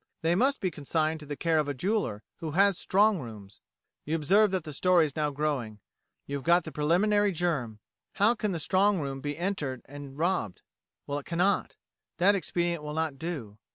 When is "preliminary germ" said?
6.71-7.77